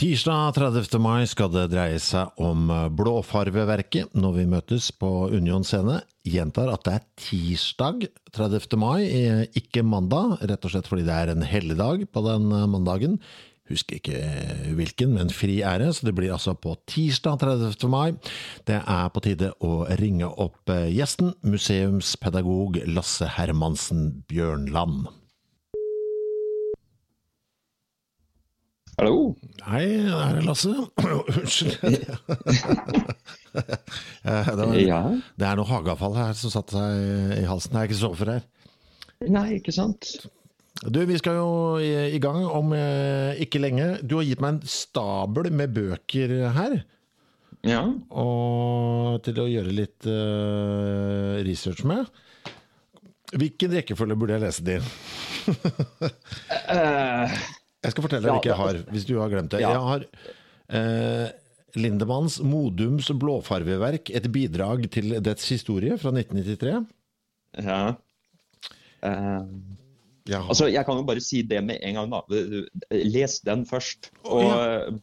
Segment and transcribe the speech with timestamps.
[0.00, 0.94] Tirsdag 30.
[0.96, 5.98] mai skal det dreie seg om eh, Blåfarveverket når vi møtes på Union scene.
[6.24, 8.78] Gjentar at det er tirsdag 30.
[8.80, 12.64] mai, eh, ikke mandag, rett og slett fordi det er en helligdag på den eh,
[12.78, 13.20] mandagen.
[13.68, 14.24] Husker ikke
[14.80, 17.84] hvilken, men fri ære, så det blir altså på tirsdag 30.
[17.92, 18.16] mai.
[18.64, 25.10] Det er på tide å ringe opp gjesten, museumspedagog Lasse Hermansen Bjørnland.
[28.98, 29.34] Hallo?
[29.64, 30.72] Hei, her er Lasse.
[31.36, 31.76] Unnskyld.
[33.50, 34.98] Det, var, Ja?
[35.40, 37.72] det er noe hageavfall her som satte seg i halsen.
[37.74, 38.44] Det er ikke for her.
[39.26, 40.10] Nei, ikke sant?
[40.86, 41.48] Du, vi skal jo
[41.82, 43.88] i, i gang om eh, ikke lenge.
[44.06, 46.78] Du har gitt meg en stabel med bøker her.
[47.66, 47.82] Ja.
[48.16, 52.06] Og til å gjøre litt eh, research med.
[53.34, 54.78] Hvilken rekkefølge burde jeg lese de?
[56.70, 57.26] i?
[57.80, 59.60] Eh, Jeg skal fortelle deg Ja, hvilke jeg har, hvis du har glemt det.
[59.64, 59.70] Ja.
[59.72, 60.06] Jeg har
[60.76, 61.28] eh,
[61.80, 66.86] Lindemanns Modums blåfarveverk, et bidrag til dets historie fra 1993.
[67.64, 67.82] ja.
[69.02, 69.44] Eh,
[70.28, 72.20] Jeg altså, jeg kan jo bare si det med en gang, da.
[72.92, 74.10] Les den først.
[74.24, 74.58] Og Og ja.
[74.90, 74.98] eh,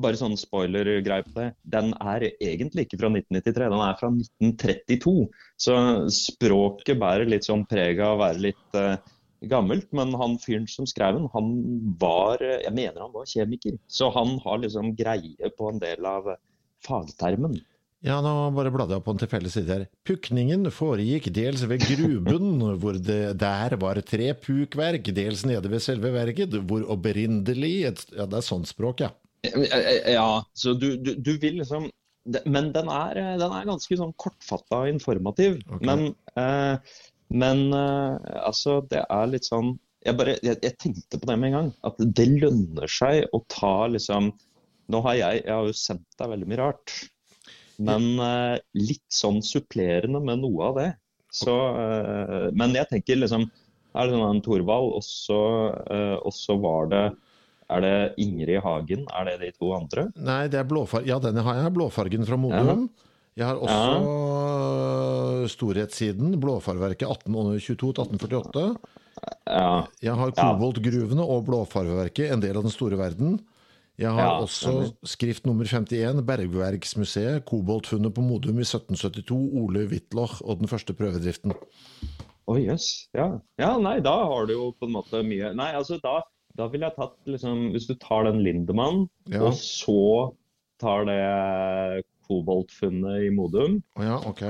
[0.00, 1.48] bare sånn spoiler-greie på det.
[1.68, 5.26] Den er egentlig ikke fra 1993, den er fra 1932.
[5.60, 5.74] Så
[6.08, 8.94] språket bærer litt sånn preg av å være litt eh,
[9.50, 9.88] gammelt.
[9.96, 11.52] Men han fyren som skrev den, han
[12.00, 13.76] var eh, Jeg mener han var kjemiker.
[13.88, 16.40] Så han har liksom greie på en del av eh,
[16.86, 17.60] fagtermen.
[18.02, 19.88] ja, nå bare bladde jeg opp på en tilfeldig side her.
[20.08, 26.10] Pukningen foregikk dels ved gruben, hvor det der var tre pukverk, dels nede ved selve
[26.14, 29.12] verket, hvor opprinnelig et, Ja, det er sånt språk, ja.
[29.42, 31.88] Ja, så du, du, du vil liksom
[32.46, 35.56] Men den er, eh, den er ganske sånn kortfatta og informativ.
[35.66, 35.86] Okay.
[35.88, 36.04] Men,
[36.38, 36.92] eh,
[37.32, 41.52] men eh, altså, det er litt sånn jeg, bare, jeg, jeg tenkte på det med
[41.52, 41.68] en gang.
[41.86, 44.32] At det lønner seg å ta liksom
[44.90, 46.94] Nå har jeg, jeg har jo sendt deg veldig mye rart.
[47.80, 50.88] Men uh, litt sånn supplerende med noe av det.
[51.32, 53.46] Så, uh, men jeg tenker liksom
[53.94, 55.38] Er det sånn Thorvald, og så,
[55.86, 57.04] uh, var det
[57.72, 59.06] er det Ingrid Hagen?
[59.16, 60.08] Er det de to andre?
[60.18, 61.08] Nei, det er blåfargen.
[61.08, 61.72] Ja, denne har jeg.
[61.78, 62.88] Blåfargen fra Modum.
[63.38, 64.91] Jeg har også øh,
[65.50, 68.76] storhetssiden, blåfarverket 1822-1848.
[69.46, 69.86] Ja.
[70.02, 73.40] Jeg har koboltgruvene og blåfarverket, en del av den store verden.
[74.00, 80.40] Jeg har Ja, også skrift nummer 51, Bergverksmuseet, koboltfunnet på Modum i 1772, Ole Whitloch
[80.42, 81.52] og den første prøvedriften.
[82.48, 83.08] Å, jøss.
[83.14, 83.28] Ja.
[83.60, 86.16] ja, nei, da har du jo på en måte mye Nei, altså da,
[86.58, 89.44] da ville jeg tatt liksom Hvis du tar den Lindemann, Ja.
[89.46, 90.32] og så
[90.82, 94.42] tar det koboltfunnet i Modum, oh, ja, ok.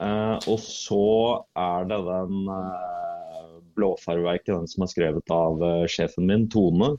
[0.00, 1.02] Eh, og så
[1.58, 6.94] er det den blåfarverket, blåfarveverket, den som er skrevet av eh, sjefen min, Tone.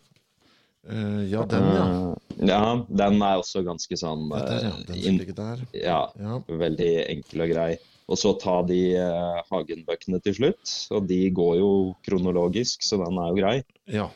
[0.86, 1.84] Uh, ja, den, ja.
[1.88, 2.60] Uh, ja,
[2.94, 4.70] den er også ganske sånn Ja, der, ja.
[4.70, 5.64] eh, Den som ligger der.
[5.74, 6.36] ja, Ja.
[6.46, 7.70] veldig enkel og grei.
[8.06, 10.76] Og så ta de uh, Hagen-bøkene til slutt.
[10.94, 11.72] Og de går jo
[12.06, 13.56] kronologisk, så den er jo grei.
[13.90, 14.10] ja.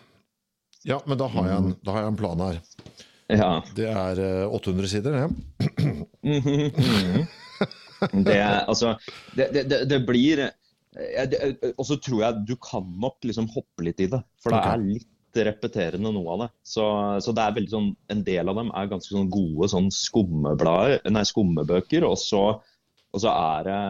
[0.88, 2.60] Ja, men da har, jeg en, da har jeg en plan her.
[3.30, 3.50] Ja.
[3.76, 5.66] Det er eh, 800 sider, det.
[6.24, 7.26] Mhm, mhm.
[8.28, 8.96] det, altså,
[9.36, 10.46] det, det, det, blir
[11.76, 14.22] Og så tror jeg du kan nok liksom hoppe litt i det.
[14.42, 16.50] For det er litt repeterende noe av det.
[16.66, 16.86] Så,
[17.24, 21.04] så det er veldig sånn En del av dem er ganske sånn gode sånn skummeblader,
[21.14, 22.08] nei, skummebøker.
[22.08, 22.44] Og så,
[23.14, 23.82] og så er det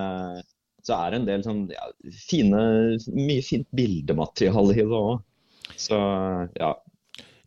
[0.90, 1.88] så er det en del sånn ja,
[2.26, 2.62] fine
[3.14, 5.20] Mye fint bildemateriale i det òg.
[5.80, 5.98] Så
[6.58, 6.74] ja.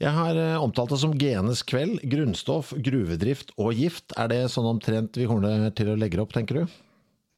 [0.03, 4.11] Jeg har eh, omtalt det som genes kveld, grunnstoff, gruvedrift og gift.
[4.19, 6.79] Er det sånn omtrent vi kommer til å legge opp, tenker du?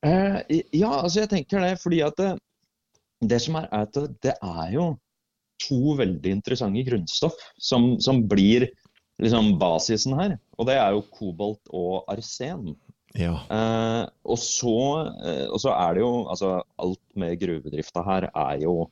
[0.05, 0.39] Eh,
[0.73, 2.31] ja, altså jeg tenker det, fordi at det,
[3.25, 4.87] det som er, er at det, det er jo
[5.63, 8.67] to veldig interessante grunnstoff som, som blir
[9.23, 10.37] liksom basisen her.
[10.59, 12.73] Og det er jo kobolt og arsen.
[13.15, 13.37] Ja.
[13.53, 14.77] Eh, og, så,
[15.21, 18.89] eh, og så er det jo altså Alt med gruvedrifta her er jo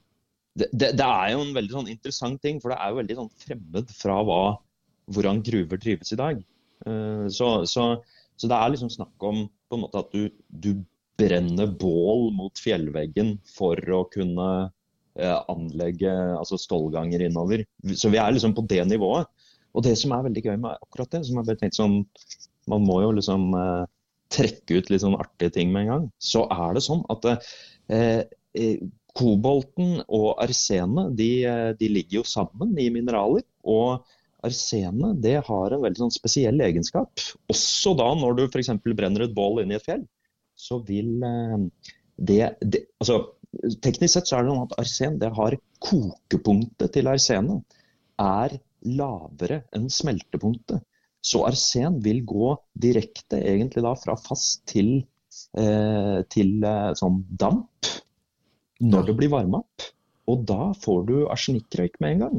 [0.58, 3.18] det, det, det, er jo en veldig sånn interessant ting, for det er jo veldig
[3.20, 4.40] sånn fremmed fra hva,
[5.14, 6.42] hvordan gruver drives i dag.
[6.84, 7.86] Uh, så, så,
[8.36, 10.74] så, det er liksom snakk om på en måte at du, du
[11.20, 17.64] brenner bål mot fjellveggen for å kunne uh, anlegge altså stålganger innover.
[17.96, 19.30] Så vi er liksom på det nivået.
[19.72, 22.02] Og det som er veldig gøy med akkurat det, som jeg bare tenkt sånn
[22.68, 23.88] Man må jo liksom uh,
[24.30, 26.04] trekke ut litt sånn artige ting med en gang.
[26.20, 27.24] Så er det sånn at
[29.18, 31.30] Kobolten og arsenet de,
[31.78, 33.44] de, ligger jo sammen i mineraler.
[33.62, 34.06] og
[34.42, 37.12] Arsenet det har en veldig sånn spesiell egenskap.
[37.52, 38.72] Også da når du f.eks.
[38.82, 40.02] brenner et bål inne i et fjell,
[40.58, 41.68] så vil eh,
[42.16, 43.22] det, det altså,
[43.84, 45.54] Teknisk sett så er det sånn at arsen det har
[45.84, 47.76] kokepunktet til arsenet
[48.22, 48.54] er
[48.88, 50.80] lavere enn smeltepunktet.
[51.20, 55.02] Så arsen vil gå direkte egentlig da fra fast til,
[55.60, 57.68] eh, til eh, sånn damp
[58.82, 59.88] når det blir varma opp.
[60.30, 62.38] Og da får du arsenikkrøyk med en gang.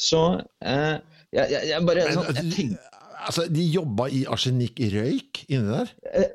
[0.00, 0.20] Så
[0.64, 0.96] eh,
[1.34, 2.90] jeg, jeg, jeg, bare sånn, jeg tenker...
[3.24, 5.92] Altså, De jobba i arsenikkrøyk inni der?
[6.12, 6.32] Eh,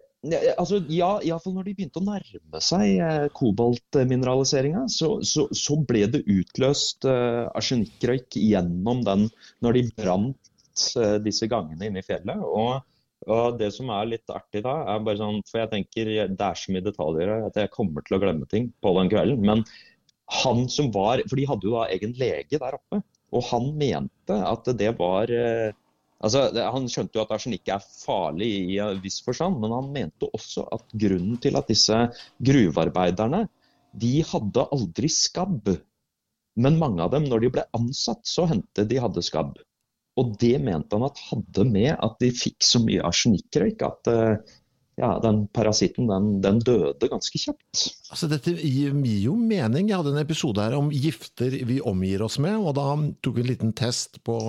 [0.58, 6.06] altså, ja, iallfall når de begynte å nærme seg eh, koboltmineraliseringa, så, så, så, ble
[6.12, 9.28] det utløst eh, arsenikkrøyk gjennom den
[9.64, 12.44] når de brant eh, disse gangene inne i fjellet.
[12.44, 12.82] og
[13.28, 16.60] og Det som er litt artig da, er bare sånn, for jeg tenker det er
[16.60, 19.44] så mye detaljer at jeg kommer til å glemme ting på den kvelden.
[19.44, 19.66] Men
[20.44, 23.02] han som var For de hadde jo da egen lege der oppe.
[23.36, 25.76] Og han mente at det var eh,
[26.24, 30.30] altså Han skjønte jo at arsenikk er farlig i en viss forstand, men han mente
[30.34, 32.00] også at grunnen til at disse
[32.46, 33.46] gruvearbeiderne
[34.00, 35.72] de hadde aldri skabb.
[36.60, 39.58] Men mange av dem, når de ble ansatt, så hendte de hadde skabb.
[40.20, 44.56] Og det mente han at hadde med at de fikk så mye arsenikkrøyk at eh,
[45.00, 47.86] ja, den parasitten den, den, døde ganske kjapt.
[48.12, 49.88] Altså Dette gir jo mening.
[49.88, 52.58] Jeg hadde en episode her om gifter vi omgir oss med.
[52.60, 52.90] og Da
[53.24, 54.40] tok vi en liten test på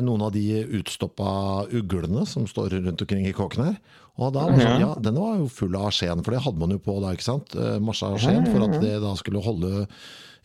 [0.00, 3.76] noen av de utstoppa uglene som står rundt omkring i kåken her.
[4.20, 6.74] Og da var sånn, ja, Den var jo full av skjeen, for det hadde man
[6.74, 7.54] jo på da, ikke sant?
[7.56, 9.86] Eh, masse skjeen for at det da skulle holde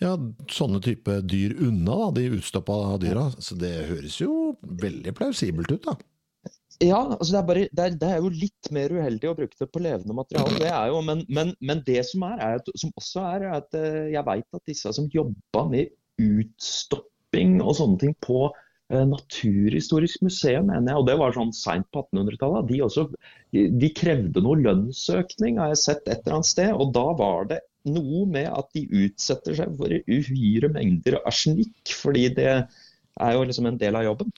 [0.04, 0.14] ja,
[0.52, 3.30] sånne type dyr unna, da, de utstoppa dyra.
[3.44, 5.98] Så det høres jo veldig plausibelt ut, da.
[6.84, 9.58] Ja, altså det er, bare, det, er, det er, jo litt mer uheldig å bruke
[9.58, 10.60] det på levende materiale.
[10.62, 13.78] Det er jo, men, men, men det som, er, er at, som også er, at
[13.78, 15.90] eh, jeg veit at disse som jobba med
[16.22, 21.88] utstopping og sånne ting på eh, Naturhistorisk museum, mener jeg, og det var sånn seint
[21.92, 22.70] på 1800-tallet,
[23.52, 26.72] de, de krevde noe lønnsøkning, har jeg sett et eller annet sted.
[26.72, 27.60] Og da var det
[27.92, 33.68] noe med at de utsetter seg for uhyre mengder arsenikk, fordi det er jo liksom
[33.70, 34.32] en del av jobben.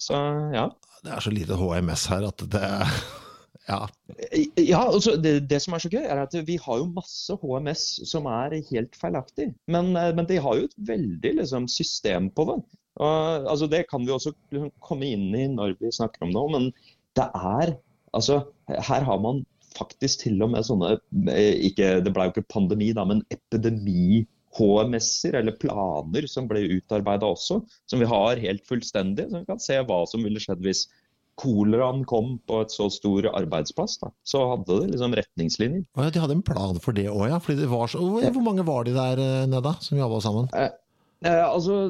[0.00, 0.16] Så
[0.54, 0.70] ja.
[1.04, 2.66] Det er så lite HMS her at det
[3.70, 3.80] ja.
[4.56, 7.86] ja altså det, det, som er så gøy, er at vi har jo masse HMS
[8.08, 9.50] som er helt feilaktig.
[9.68, 12.60] Men, men de har jo et veldig liksom, system på det.
[12.98, 14.34] Og, altså, det kan vi også
[14.82, 16.68] komme inn i når vi snakker om det, men
[17.18, 17.76] det er
[18.16, 19.44] altså, Her har man
[19.76, 20.96] faktisk til og med sånne
[21.30, 24.24] eh, ikke, Det ble jo ikke pandemi, da, men epidemi
[24.58, 29.28] HMS-er, eller planer, som ble utarbeida også, som vi har helt fullstendig.
[29.30, 30.88] Så vi kan se hva som ville skjedd hvis
[31.40, 34.00] koleraen kom på et så stor arbeidsplass.
[34.02, 34.10] Da.
[34.26, 35.86] Så hadde det liksom retningslinjer.
[35.94, 37.38] Oh, ja, de hadde en plan for det òg, ja.
[37.46, 40.50] Det så, hvor mange var de der nede nede som jobba sammen?
[41.20, 41.88] Eh, altså,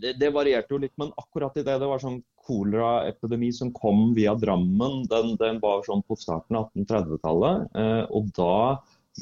[0.00, 4.12] det, det, varierte jo litt, men akkurat i det det var sånn koleraepidemi som kom
[4.16, 7.66] via Drammen, den, den var sånn på starten av 1830-tallet.
[7.74, 8.58] Eh, og da,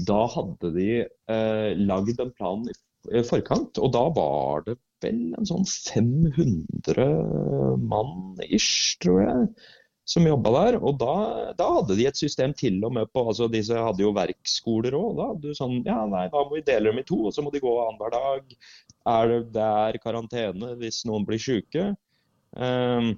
[0.09, 5.49] da, hadde de eh, lagd en plan i forkant, og da var det vel en
[5.49, 7.09] sånn 500
[7.81, 9.49] mann ish, tror jeg,
[10.07, 10.79] som jobba der.
[10.81, 11.15] Og da,
[11.59, 15.13] da, hadde de et system til og med på altså Disse hadde jo verksskoler òg.
[15.19, 17.45] Da hadde du sånn Ja, nei, da må vi dele dem i to, og så
[17.45, 18.59] må de gå annenhver dag.
[19.17, 21.91] Er det der karantene hvis noen blir syke?
[22.57, 23.17] Um,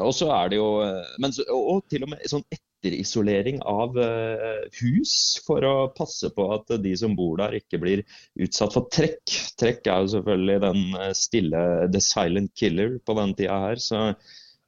[0.00, 0.68] og så er det jo
[1.20, 5.12] men, Og til og med sånn etterisolering av uh, hus
[5.46, 8.04] for å passe på at de som bor der ikke blir
[8.38, 9.34] utsatt for trekk.
[9.60, 13.80] Trekk er jo selvfølgelig den eh, stille the silent killer på den tida her.
[13.80, 14.02] så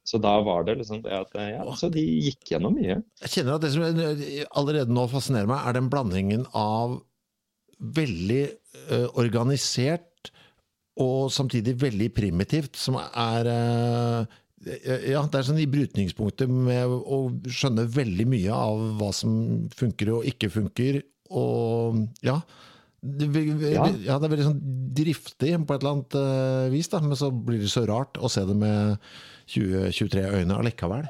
[0.07, 3.01] så da var det liksom det at ja, så de gikk gjennom mye.
[3.25, 3.83] Jeg kjenner at det som
[4.61, 7.01] allerede nå fascinerer meg, er den blandingen av
[7.77, 8.43] veldig
[8.87, 10.31] uh, organisert
[10.97, 17.19] og samtidig veldig primitivt, som er uh, ja, det er sånn i brytningspunktet med å
[17.45, 21.01] skjønne veldig mye av hva som funker og ikke funker.
[21.35, 22.39] Og ja,
[23.03, 23.85] ja.
[24.03, 24.61] ja, det er veldig sånn
[24.97, 28.29] driftig på et eller annet uh, vis, da, men så blir det så rart å
[28.31, 28.97] se det med
[29.53, 31.05] 20-23 øyne allikevel.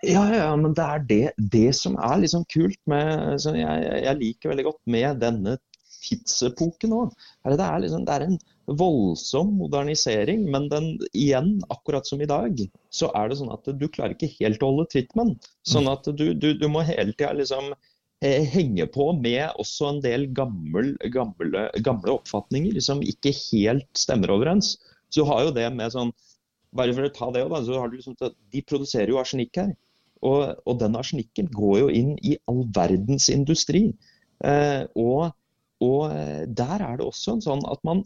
[0.00, 4.52] Ja, ja, men det er det, det som er liksom kult med jeg, jeg, liker
[4.54, 5.58] veldig godt med denne
[6.00, 7.12] tidsepoken òg.
[7.44, 8.38] Det liksom, det er en
[8.80, 12.56] voldsom modernisering, men den, igjen, akkurat som i dag,
[12.88, 15.52] så er det sånn at du klarer ikke helt å holde tritt med den.
[15.68, 17.74] Sånn at du, du, du må hele tida liksom
[18.24, 24.32] eh, henge på med også en del gammel, gamle, gamle oppfatninger som ikke helt stemmer
[24.34, 24.76] overens.
[25.10, 26.12] Så du har jo det med sånn
[26.70, 28.14] Bare for å ta det, så har du liksom,
[28.54, 29.72] De produserer jo arsenikk her.
[30.22, 33.88] Og, og den arsenikken går jo inn i all verdens industri.
[34.46, 35.32] Eh, og,
[35.82, 38.04] og, eh, der er det også en sånn at man,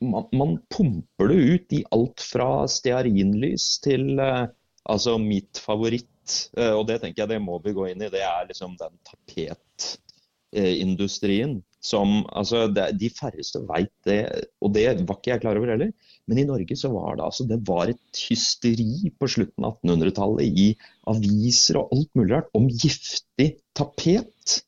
[0.00, 4.46] man, man pumper det ut i alt fra stearinlys til eh,
[4.88, 6.08] altså mitt favoritt,
[6.58, 8.94] eh, og det tenker jeg det må vi gå inn i, det er liksom den
[9.08, 11.52] tapetindustrien.
[11.78, 14.22] Som, altså, det, de færreste veit det,
[14.58, 15.92] og det var ikke jeg klar over heller.
[16.26, 20.58] Men i Norge så var det altså det var et hysteri på slutten av 1800-tallet
[20.64, 20.66] i
[21.08, 24.64] aviser og alt mulig rart om giftig tapet.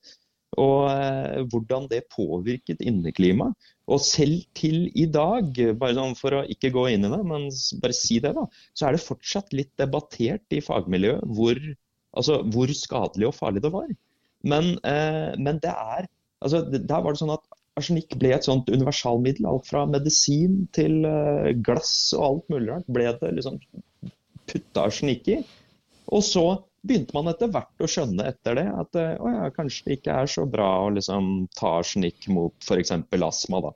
[0.60, 3.54] Og eh, hvordan det påvirket inneklimaet.
[3.90, 7.48] Og selv til i dag, bare sånn for å ikke gå inn i det, men
[7.82, 11.58] bare si det, da, så er det fortsatt litt debattert i fagmiljøet hvor,
[12.14, 13.88] altså, hvor skadelig og farlig det var.
[14.46, 16.06] Men, eh, men det er
[16.40, 17.44] altså, Der var det sånn at
[17.80, 19.48] arsenikk ble et sånt universalmiddel.
[19.48, 23.60] Alt fra medisin til uh, glass og alt mulig rart ble det liksom
[24.50, 25.38] putta arsenikk i.
[26.10, 26.44] Og så
[26.86, 30.30] begynte man etter hvert å skjønne etter det at å ja, kanskje det ikke er
[30.32, 32.94] så bra å liksom ta snikk mot f.eks.
[33.26, 33.60] astma.
[33.66, 33.72] da.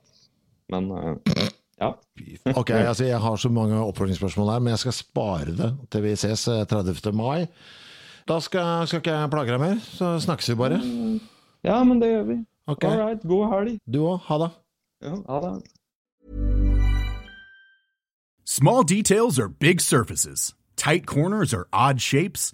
[0.73, 1.45] Men uh,
[1.77, 1.91] ja.
[2.61, 6.15] ok, altså Jeg har så mange oppfølgingsspørsmål her, men jeg skal spare det til vi
[6.17, 7.13] ses 30.
[7.13, 7.45] mai.
[8.25, 10.81] Da skal, skal ikke jeg plage deg mer, så snakkes vi bare.
[11.65, 12.41] Ja, men det gjør vi.
[12.67, 12.89] Okay.
[12.89, 13.79] All right, god helg.
[13.85, 14.19] Du òg.
[14.25, 14.51] Ha det.
[15.05, 15.51] Ja, ha det.
[18.45, 20.55] Small details are big surfaces.
[20.75, 22.53] Tight corners are odd shapes.